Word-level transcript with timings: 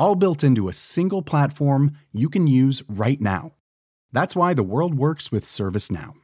all 0.00 0.16
built 0.16 0.42
into 0.42 0.68
a 0.68 0.72
single 0.72 1.22
platform 1.22 1.92
you 2.10 2.28
can 2.28 2.48
use 2.48 2.82
right 2.88 3.20
now. 3.20 3.52
That's 4.12 4.34
why 4.34 4.54
the 4.54 4.64
world 4.64 4.94
works 4.94 5.30
with 5.30 5.44
ServiceNow. 5.44 6.14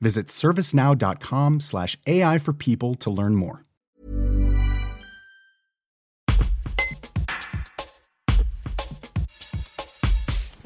Visit 0.00 0.28
servicenow.com/slash 0.28 1.98
AI 2.06 2.38
for 2.38 2.54
people 2.54 2.94
to 2.94 3.10
learn 3.10 3.34
more. 3.34 3.64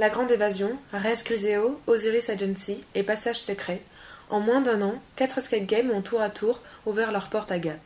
La 0.01 0.11
Grande 0.11 0.31
Évasion, 0.31 0.79
Res 0.93 1.25
Griseo, 1.25 1.81
Osiris 1.89 2.29
Agency 2.31 2.85
et 2.95 3.03
Passage 3.03 3.41
Secret. 3.41 3.83
En 4.31 4.39
moins 4.39 4.61
d'un 4.61 4.81
an, 4.81 5.03
quatre 5.17 5.39
escape 5.39 5.67
games 5.67 5.91
ont 5.91 6.03
tour 6.03 6.21
à 6.21 6.31
tour 6.31 6.61
ouvert 6.87 7.11
leurs 7.11 7.29
portes 7.29 7.51
à 7.51 7.59
Gap. 7.59 7.81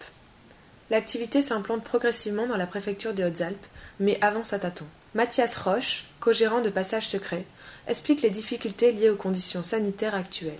L'activité 0.90 1.42
s'implante 1.42 1.84
progressivement 1.84 2.46
dans 2.46 2.56
la 2.56 2.66
préfecture 2.66 3.14
des 3.14 3.24
Hautes-Alpes 3.24 3.66
mais 4.00 4.18
avance 4.20 4.52
à 4.52 4.58
tâtons. 4.58 4.86
Mathias 5.14 5.56
Roche, 5.56 6.04
co-gérant 6.20 6.60
de 6.60 6.70
Passage 6.70 7.08
Secret, 7.08 7.44
explique 7.86 8.22
les 8.22 8.30
difficultés 8.30 8.92
liées 8.92 9.10
aux 9.10 9.16
conditions 9.16 9.62
sanitaires 9.62 10.14
actuelles. 10.14 10.54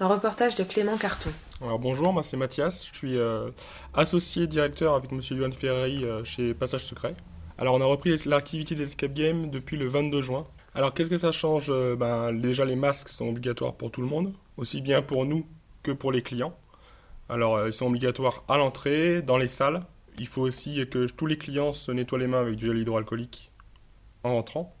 Un 0.00 0.08
reportage 0.08 0.56
de 0.56 0.64
Clément 0.64 0.96
Carton. 0.96 1.30
Alors 1.62 1.78
bonjour, 1.78 2.12
moi 2.12 2.22
c'est 2.22 2.36
Mathias, 2.36 2.88
je 2.90 2.98
suis 2.98 3.18
euh, 3.18 3.50
associé 3.94 4.46
directeur 4.46 4.94
avec 4.94 5.12
M. 5.12 5.20
Johan 5.22 5.52
Ferrari 5.52 6.04
euh, 6.04 6.24
chez 6.24 6.52
Passage 6.52 6.84
Secret. 6.84 7.14
Alors 7.58 7.74
on 7.74 7.80
a 7.80 7.84
repris 7.84 8.16
l'activité 8.26 8.74
des 8.74 8.82
escape 8.82 9.14
games 9.14 9.50
depuis 9.50 9.76
le 9.76 9.86
22 9.86 10.20
juin. 10.20 10.46
Alors 10.74 10.92
qu'est-ce 10.92 11.10
que 11.10 11.16
ça 11.16 11.30
change 11.30 11.66
euh, 11.68 11.94
ben, 11.94 12.32
Déjà 12.32 12.64
les 12.64 12.74
masques 12.74 13.08
sont 13.08 13.28
obligatoires 13.28 13.74
pour 13.74 13.92
tout 13.92 14.00
le 14.00 14.08
monde, 14.08 14.32
aussi 14.56 14.80
bien 14.80 15.00
pour 15.00 15.24
nous 15.24 15.46
que 15.84 15.92
pour 15.92 16.10
les 16.10 16.22
clients. 16.22 16.56
Alors 17.28 17.66
ils 17.66 17.72
sont 17.72 17.86
obligatoires 17.86 18.44
à 18.48 18.56
l'entrée, 18.56 19.22
dans 19.22 19.38
les 19.38 19.46
salles, 19.46 19.84
il 20.18 20.26
faut 20.26 20.42
aussi 20.42 20.86
que 20.88 21.06
tous 21.06 21.26
les 21.26 21.38
clients 21.38 21.72
se 21.72 21.90
nettoient 21.90 22.18
les 22.18 22.26
mains 22.26 22.40
avec 22.40 22.56
du 22.56 22.66
gel 22.66 22.78
hydroalcoolique 22.78 23.50
en 24.22 24.34
rentrant. 24.34 24.74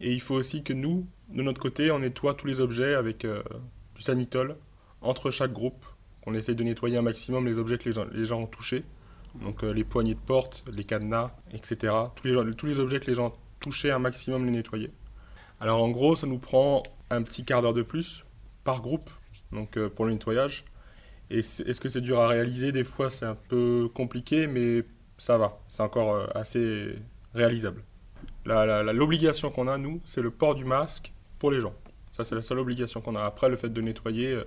Et 0.00 0.12
il 0.12 0.20
faut 0.20 0.34
aussi 0.34 0.62
que 0.62 0.72
nous, 0.72 1.06
de 1.28 1.42
notre 1.42 1.60
côté, 1.60 1.90
on 1.90 2.00
nettoie 2.00 2.34
tous 2.34 2.46
les 2.46 2.60
objets 2.60 2.94
avec 2.94 3.24
euh, 3.24 3.42
du 3.94 4.02
sanitol 4.02 4.56
entre 5.00 5.30
chaque 5.30 5.52
groupe. 5.52 5.84
On 6.26 6.34
essaye 6.34 6.54
de 6.54 6.64
nettoyer 6.64 6.98
un 6.98 7.02
maximum 7.02 7.46
les 7.46 7.58
objets 7.58 7.78
que 7.78 7.88
les 7.88 8.24
gens, 8.24 8.40
ont 8.40 8.46
touchés. 8.46 8.84
Donc 9.40 9.64
euh, 9.64 9.72
les 9.72 9.84
poignées 9.84 10.14
de 10.14 10.20
porte, 10.20 10.64
les 10.76 10.84
cadenas, 10.84 11.32
etc. 11.52 11.94
Tous 12.14 12.26
les, 12.26 12.34
les 12.34 12.80
objets 12.80 13.00
que 13.00 13.06
les 13.06 13.14
gens 13.14 13.34
touchés, 13.60 13.90
un 13.90 13.98
maximum 13.98 14.44
les 14.44 14.50
nettoyer. 14.50 14.90
Alors 15.60 15.82
en 15.82 15.90
gros, 15.90 16.16
ça 16.16 16.26
nous 16.26 16.38
prend 16.38 16.82
un 17.10 17.22
petit 17.22 17.44
quart 17.44 17.62
d'heure 17.62 17.74
de 17.74 17.82
plus 17.82 18.24
par 18.64 18.82
groupe 18.82 19.08
euh, 19.76 19.88
pour 19.88 20.04
le 20.04 20.12
nettoyage. 20.12 20.64
Est-ce 21.38 21.80
que 21.80 21.88
c'est 21.88 22.00
dur 22.00 22.20
à 22.20 22.28
réaliser? 22.28 22.72
Des 22.72 22.84
fois, 22.84 23.10
c'est 23.10 23.24
un 23.24 23.36
peu 23.48 23.88
compliqué, 23.94 24.46
mais 24.46 24.84
ça 25.16 25.38
va. 25.38 25.58
C'est 25.68 25.82
encore 25.82 26.14
euh, 26.14 26.26
assez 26.34 26.94
réalisable. 27.34 27.82
L'obligation 28.44 29.50
qu'on 29.50 29.68
a, 29.68 29.78
nous, 29.78 30.00
c'est 30.04 30.20
le 30.20 30.30
port 30.30 30.54
du 30.54 30.64
masque 30.64 31.12
pour 31.38 31.50
les 31.50 31.60
gens. 31.60 31.74
Ça, 32.10 32.24
c'est 32.24 32.34
la 32.34 32.42
seule 32.42 32.58
obligation 32.58 33.00
qu'on 33.00 33.16
a. 33.16 33.22
Après, 33.22 33.48
le 33.48 33.56
fait 33.56 33.70
de 33.70 33.80
nettoyer, 33.80 34.32
euh, 34.32 34.44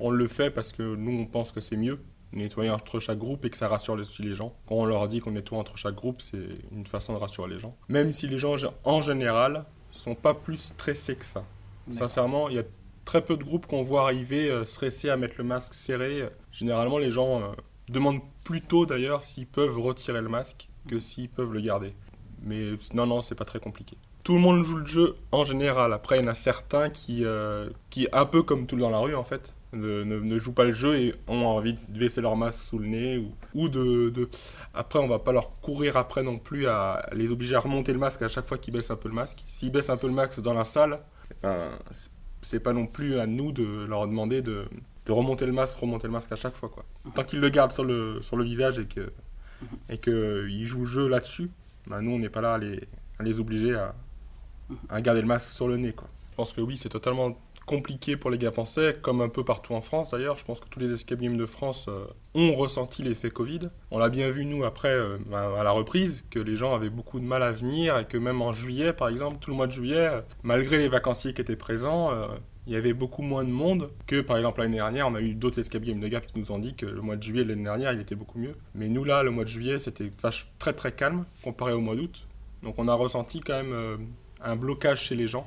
on 0.00 0.10
le 0.10 0.26
fait 0.26 0.50
parce 0.50 0.72
que 0.72 0.82
nous, 0.82 1.20
on 1.20 1.26
pense 1.26 1.52
que 1.52 1.60
c'est 1.60 1.76
mieux 1.76 2.00
nettoyer 2.32 2.70
entre 2.70 2.98
chaque 2.98 3.18
groupe 3.18 3.44
et 3.46 3.50
que 3.50 3.56
ça 3.56 3.68
rassure 3.68 3.94
aussi 3.94 4.22
les 4.22 4.34
gens. 4.34 4.54
Quand 4.66 4.74
on 4.74 4.84
leur 4.84 5.08
dit 5.08 5.20
qu'on 5.20 5.30
nettoie 5.30 5.58
entre 5.58 5.78
chaque 5.78 5.94
groupe, 5.94 6.20
c'est 6.20 6.46
une 6.72 6.86
façon 6.86 7.14
de 7.14 7.18
rassurer 7.18 7.48
les 7.48 7.58
gens. 7.58 7.74
Même 7.88 8.12
si 8.12 8.28
les 8.28 8.38
gens, 8.38 8.54
en 8.84 9.00
général, 9.00 9.64
sont 9.90 10.14
pas 10.14 10.34
plus 10.34 10.56
stressés 10.56 11.16
que 11.16 11.24
ça. 11.24 11.44
Sincèrement, 11.90 12.50
il 12.50 12.56
y 12.56 12.58
a 12.58 12.64
très 13.08 13.22
peu 13.22 13.38
de 13.38 13.42
groupes 13.42 13.66
qu'on 13.66 13.82
voit 13.82 14.02
arriver 14.02 14.50
euh, 14.50 14.66
stressés 14.66 15.08
à 15.08 15.16
mettre 15.16 15.36
le 15.38 15.44
masque 15.44 15.72
serré. 15.72 16.28
Généralement, 16.52 16.98
les 16.98 17.10
gens 17.10 17.40
euh, 17.40 17.46
demandent 17.88 18.20
plutôt 18.44 18.84
d'ailleurs 18.84 19.24
s'ils 19.24 19.46
peuvent 19.46 19.78
retirer 19.78 20.20
le 20.20 20.28
masque 20.28 20.68
que 20.86 21.00
s'ils 21.00 21.30
peuvent 21.30 21.54
le 21.54 21.62
garder. 21.62 21.94
Mais 22.42 22.72
non, 22.92 23.06
non, 23.06 23.22
c'est 23.22 23.34
pas 23.34 23.46
très 23.46 23.60
compliqué. 23.60 23.96
Tout 24.24 24.34
le 24.34 24.40
monde 24.40 24.62
joue 24.62 24.76
le 24.76 24.84
jeu 24.84 25.16
en 25.32 25.42
général. 25.42 25.94
Après, 25.94 26.18
il 26.18 26.22
y 26.22 26.24
en 26.26 26.30
a 26.30 26.34
certains 26.34 26.90
qui, 26.90 27.24
euh, 27.24 27.70
qui 27.88 28.08
un 28.12 28.26
peu 28.26 28.42
comme 28.42 28.66
tout 28.66 28.76
dans 28.76 28.90
la 28.90 28.98
rue 28.98 29.14
en 29.14 29.24
fait, 29.24 29.56
ne, 29.72 30.04
ne, 30.04 30.38
jouent 30.38 30.52
pas 30.52 30.64
le 30.64 30.72
jeu 30.72 30.98
et 30.98 31.14
ont 31.28 31.46
envie 31.46 31.78
de 31.88 31.98
laisser 31.98 32.20
leur 32.20 32.36
masque 32.36 32.58
sous 32.58 32.78
le 32.78 32.88
nez 32.88 33.16
ou, 33.16 33.32
ou 33.54 33.70
de, 33.70 34.10
de, 34.10 34.28
Après, 34.74 34.98
on 34.98 35.08
va 35.08 35.18
pas 35.18 35.32
leur 35.32 35.58
courir 35.60 35.96
après 35.96 36.22
non 36.22 36.36
plus 36.36 36.66
à 36.66 37.08
les 37.14 37.32
obliger 37.32 37.54
à 37.54 37.60
remonter 37.60 37.94
le 37.94 37.98
masque 37.98 38.20
à 38.20 38.28
chaque 38.28 38.46
fois 38.46 38.58
qu'ils 38.58 38.74
baissent 38.74 38.90
un 38.90 38.96
peu 38.96 39.08
le 39.08 39.14
masque. 39.14 39.44
S'ils 39.46 39.72
baissent 39.72 39.88
un 39.88 39.96
peu 39.96 40.08
le 40.08 40.12
masque 40.12 40.42
dans 40.42 40.52
la 40.52 40.66
salle, 40.66 41.00
ben, 41.42 41.56
c'est 42.40 42.60
pas 42.60 42.72
non 42.72 42.86
plus 42.86 43.18
à 43.18 43.26
nous 43.26 43.52
de 43.52 43.84
leur 43.86 44.06
demander 44.06 44.42
de, 44.42 44.64
de, 45.06 45.12
remonter 45.12 45.46
le 45.46 45.52
masque, 45.52 45.78
remonter 45.78 46.06
le 46.06 46.12
masque 46.12 46.32
à 46.32 46.36
chaque 46.36 46.56
fois. 46.56 46.68
Quoi. 46.68 46.84
Tant 47.14 47.24
qu'ils 47.24 47.40
le 47.40 47.48
gardent 47.48 47.72
sur 47.72 47.84
le, 47.84 48.20
sur 48.22 48.36
le 48.36 48.44
visage 48.44 48.78
et 48.78 48.86
qu'ils 48.86 49.10
et 49.88 49.98
que 49.98 50.48
jouent 50.64 50.82
le 50.82 50.86
jeu 50.86 51.08
là-dessus, 51.08 51.50
bah 51.86 52.00
nous 52.00 52.12
on 52.12 52.18
n'est 52.18 52.28
pas 52.28 52.40
là 52.40 52.54
à 52.54 52.58
les, 52.58 52.80
à 53.18 53.22
les 53.22 53.40
obliger 53.40 53.74
à, 53.74 53.94
à, 54.88 55.00
garder 55.00 55.20
le 55.20 55.26
masque 55.26 55.50
sur 55.50 55.68
le 55.68 55.76
nez. 55.76 55.92
Quoi. 55.92 56.08
Je 56.30 56.36
pense 56.36 56.52
que 56.52 56.60
oui, 56.60 56.76
c'est 56.76 56.88
totalement 56.88 57.36
compliqué 57.68 58.16
pour 58.16 58.30
les 58.30 58.38
gars 58.38 58.50
français, 58.50 58.96
comme 59.00 59.20
un 59.20 59.28
peu 59.28 59.44
partout 59.44 59.74
en 59.74 59.82
France 59.82 60.10
d'ailleurs. 60.10 60.36
Je 60.38 60.44
pense 60.44 60.58
que 60.58 60.68
tous 60.68 60.80
les 60.80 60.92
escape 60.92 61.20
de 61.20 61.46
France 61.46 61.86
euh, 61.88 62.06
ont 62.34 62.54
ressenti 62.54 63.02
l'effet 63.02 63.30
Covid. 63.30 63.70
On 63.90 63.98
l'a 63.98 64.08
bien 64.08 64.30
vu 64.30 64.46
nous 64.46 64.64
après 64.64 64.88
euh, 64.88 65.18
à 65.32 65.62
la 65.62 65.70
reprise 65.70 66.24
que 66.30 66.38
les 66.38 66.56
gens 66.56 66.74
avaient 66.74 66.90
beaucoup 66.90 67.20
de 67.20 67.24
mal 67.24 67.42
à 67.42 67.52
venir 67.52 67.98
et 67.98 68.06
que 68.06 68.16
même 68.16 68.40
en 68.40 68.52
juillet 68.52 68.92
par 68.92 69.08
exemple, 69.08 69.36
tout 69.40 69.50
le 69.50 69.56
mois 69.56 69.66
de 69.66 69.72
juillet, 69.72 70.10
malgré 70.42 70.78
les 70.78 70.88
vacanciers 70.88 71.34
qui 71.34 71.42
étaient 71.42 71.56
présents, 71.56 72.10
euh, 72.10 72.26
il 72.66 72.72
y 72.72 72.76
avait 72.76 72.94
beaucoup 72.94 73.22
moins 73.22 73.44
de 73.44 73.50
monde 73.50 73.90
que 74.06 74.22
par 74.22 74.38
exemple 74.38 74.62
l'année 74.62 74.76
dernière. 74.76 75.06
On 75.06 75.14
a 75.14 75.20
eu 75.20 75.34
d'autres 75.34 75.58
escape 75.58 75.82
de 75.82 76.08
Gap 76.08 76.26
qui 76.26 76.38
nous 76.38 76.50
ont 76.50 76.58
dit 76.58 76.74
que 76.74 76.86
le 76.86 77.02
mois 77.02 77.16
de 77.16 77.22
juillet 77.22 77.44
l'année 77.44 77.64
dernière 77.64 77.92
il 77.92 78.00
était 78.00 78.16
beaucoup 78.16 78.38
mieux. 78.38 78.54
Mais 78.74 78.88
nous 78.88 79.04
là, 79.04 79.22
le 79.22 79.30
mois 79.30 79.44
de 79.44 79.50
juillet 79.50 79.78
c'était 79.78 80.10
très 80.58 80.72
très 80.72 80.92
calme 80.92 81.26
comparé 81.44 81.74
au 81.74 81.80
mois 81.80 81.96
d'août. 81.96 82.26
Donc 82.62 82.76
on 82.78 82.88
a 82.88 82.94
ressenti 82.94 83.40
quand 83.40 83.62
même 83.62 84.08
un 84.40 84.56
blocage 84.56 85.02
chez 85.02 85.14
les 85.14 85.28
gens 85.28 85.46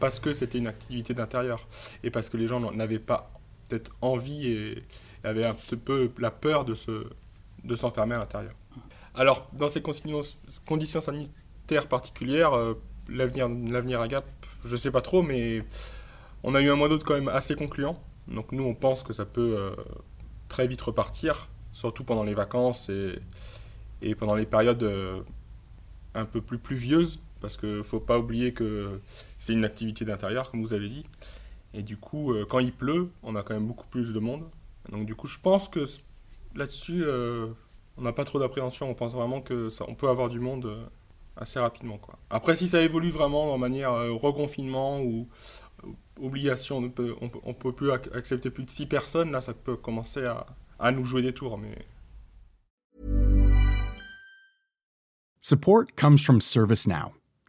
parce 0.00 0.18
que 0.18 0.32
c'était 0.32 0.58
une 0.58 0.66
activité 0.66 1.14
d'intérieur 1.14 1.66
et 2.02 2.10
parce 2.10 2.28
que 2.28 2.36
les 2.36 2.46
gens 2.46 2.72
n'avaient 2.72 2.98
pas 2.98 3.30
peut-être 3.68 3.92
envie 4.00 4.48
et 4.48 4.82
avaient 5.24 5.44
un 5.44 5.54
petit 5.54 5.76
peu 5.76 6.10
la 6.18 6.30
peur 6.30 6.64
de 6.64 6.74
se 6.74 7.06
de 7.64 7.76
s'enfermer 7.76 8.16
à 8.16 8.18
l'intérieur. 8.18 8.54
Alors 9.14 9.48
dans 9.52 9.68
ces 9.68 9.82
conditions 9.82 11.00
sanitaires 11.00 11.86
particulières, 11.86 12.54
euh, 12.54 12.74
l'avenir 13.08 14.00
à 14.00 14.08
Gap, 14.08 14.24
je 14.64 14.74
sais 14.74 14.90
pas 14.90 15.02
trop, 15.02 15.22
mais 15.22 15.62
on 16.42 16.54
a 16.54 16.60
eu 16.60 16.70
un 16.70 16.74
mois 16.74 16.88
d'août 16.88 17.02
quand 17.04 17.14
même 17.14 17.28
assez 17.28 17.54
concluant. 17.54 17.96
Donc 18.26 18.50
nous 18.52 18.64
on 18.64 18.74
pense 18.74 19.02
que 19.02 19.12
ça 19.12 19.24
peut 19.24 19.54
euh, 19.56 19.76
très 20.48 20.66
vite 20.66 20.80
repartir, 20.80 21.48
surtout 21.72 22.04
pendant 22.04 22.24
les 22.24 22.34
vacances 22.34 22.88
et, 22.88 23.20
et 24.00 24.14
pendant 24.14 24.34
les 24.34 24.46
périodes 24.46 24.82
euh, 24.82 25.20
un 26.14 26.24
peu 26.24 26.40
plus 26.40 26.58
pluvieuses 26.58 27.20
parce 27.42 27.58
qu'il 27.58 27.68
ne 27.68 27.82
faut 27.82 28.00
pas 28.00 28.18
oublier 28.18 28.54
que 28.54 29.00
c'est 29.36 29.52
une 29.52 29.64
activité 29.64 30.04
d'intérieur, 30.04 30.50
comme 30.50 30.62
vous 30.62 30.72
avez 30.72 30.88
dit. 30.88 31.04
Et 31.74 31.82
du 31.82 31.96
coup, 31.96 32.32
euh, 32.32 32.46
quand 32.48 32.60
il 32.60 32.72
pleut, 32.72 33.10
on 33.22 33.34
a 33.34 33.42
quand 33.42 33.54
même 33.54 33.66
beaucoup 33.66 33.86
plus 33.88 34.12
de 34.12 34.18
monde. 34.20 34.48
Donc 34.90 35.04
du 35.06 35.14
coup, 35.14 35.26
je 35.26 35.38
pense 35.38 35.68
que 35.68 35.84
là-dessus, 36.54 37.02
euh, 37.04 37.48
on 37.96 38.02
n'a 38.02 38.12
pas 38.12 38.24
trop 38.24 38.38
d'appréhension. 38.38 38.88
On 38.88 38.94
pense 38.94 39.14
vraiment 39.14 39.40
que 39.40 39.68
ça, 39.68 39.84
on 39.88 39.94
peut 39.94 40.08
avoir 40.08 40.28
du 40.28 40.38
monde 40.38 40.66
euh, 40.66 40.84
assez 41.36 41.58
rapidement. 41.58 41.98
Après, 42.30 42.56
si 42.56 42.68
ça 42.68 42.80
évolue 42.80 43.10
vraiment 43.10 43.52
en 43.52 43.58
manière 43.58 43.92
reconfinement 43.92 45.02
ou 45.02 45.28
obligation, 46.20 46.78
on 46.78 46.90
peut, 46.90 47.16
peut 47.58 47.72
plus 47.72 47.90
accepter 47.90 48.50
plus 48.50 48.64
de 48.64 48.70
6 48.70 48.86
personnes, 48.86 49.32
là, 49.32 49.40
ça 49.40 49.54
peut 49.54 49.76
commencer 49.76 50.24
à, 50.24 50.46
à 50.78 50.92
nous 50.92 51.04
jouer 51.04 51.22
des 51.22 51.32
tours. 51.32 51.58
Mais 51.58 51.74
Support 55.40 55.96
comes 55.96 56.18
from 56.18 56.40
ServiceNow. 56.40 57.14